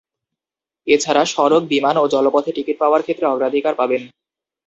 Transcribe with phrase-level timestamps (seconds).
[0.87, 4.01] এ ছাড়া সড়ক, বিমান ও জলপথে টিকিট পাওয়ার ক্ষেত্রে অগ্রাধিকার পাবেন।